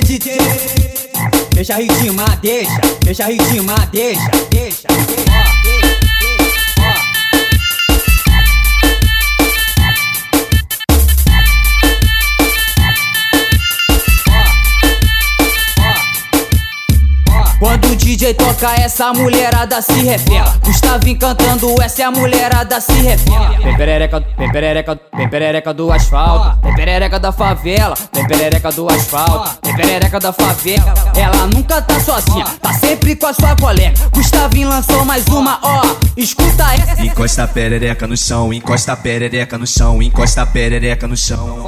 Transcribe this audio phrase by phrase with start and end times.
[0.00, 0.38] DJ.
[1.54, 4.91] Deixa ritmar, deixa, deixa ritmar, deixa, deixa.
[18.22, 23.76] DJ toca essa mulherada se revela Gustavinho cantando essa é a mulherada se revela Vem
[23.76, 26.58] perereca, vem perereca, vem perereca do asfalto.
[26.62, 29.58] Vem perereca da favela, vem perereca do asfalto.
[29.64, 33.94] Vem perereca da favela Ela nunca tá sozinha, tá sempre com a sua colega.
[34.12, 35.82] Gustavinho lançou mais uma, ó,
[36.16, 37.04] escuta essa.
[37.04, 41.64] Encosta a perereca no chão, encosta a perereca no chão, encosta a perereca no chão.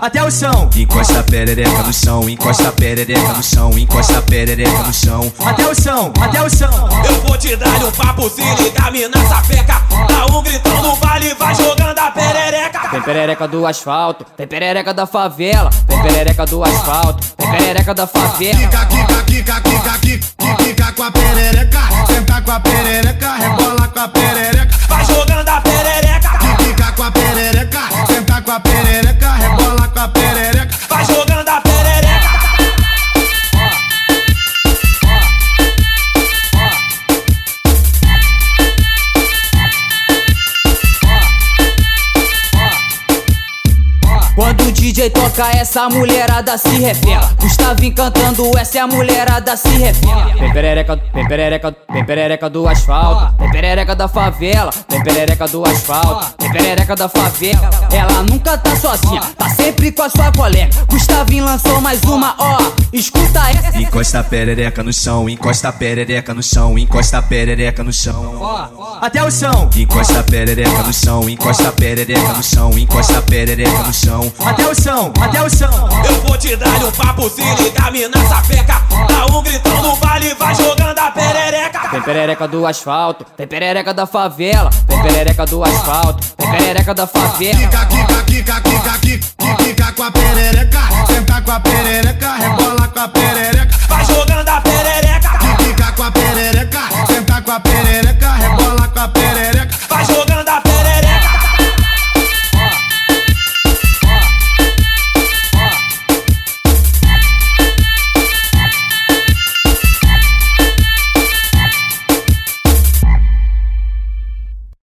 [0.00, 4.22] Até o chão, Encosta a perereca no chão, encosta a perereca no chão, encosta a
[4.22, 5.32] perereca no chão.
[5.44, 6.88] até o chão, até o chão.
[7.08, 9.82] Eu vou te dar um papo, se liga, mina sapeca.
[10.08, 12.88] Dá um gritão no baile, vai jogando a perereca.
[12.92, 18.06] Vem perereca do asfalto, vem perereca da favela Vem perereca do asfalto, vem perereca da
[18.06, 21.80] favela Kika, kika, kika, kika, kika, kika com a perereca.
[22.06, 24.78] Senta com a perereca, rebola com a perereca.
[24.88, 25.37] Vai jogando
[44.98, 50.52] DJ toca essa mulherada se revela Gustavinho cantando essa é a mulherada se revela Vem
[50.52, 53.34] perereca, vem perereca, vem perereca do asfalto.
[53.38, 56.34] Vem perereca da favela, vem perereca do asfalto.
[56.40, 60.70] Vem perereca da favela Ela nunca tá sozinha, tá sempre com a sua colega.
[60.88, 62.58] Gustavinho lançou mais uma, ó,
[62.92, 63.80] escuta essa.
[63.80, 68.38] Encosta a perereca no chão, encosta a perereca no chão, encosta a perereca no chão.
[69.00, 73.22] Até o chão, Encosta a perereca no chão, encosta a perereca no chão, encosta a
[73.22, 74.32] perereca no chão.
[74.44, 75.88] até o chão, até o chão.
[76.08, 78.82] Eu vou te dar um papo, se liga, mina sapeca.
[79.08, 81.88] Dá um gritão no baile, vai jogando a perereca.
[81.90, 87.06] Vem perereca do asfalto, vem perereca da favela Vem perereca do asfalto, vem perereca da
[87.06, 90.80] favela Kika, kika, kika, kika, kika, kika com a perereca.
[91.06, 92.67] Senta com a perereca, rebola